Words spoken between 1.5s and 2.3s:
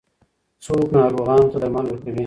ته درمل ورکوي؟